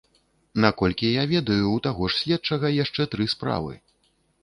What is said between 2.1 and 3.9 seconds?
ж следчага яшчэ тры справы.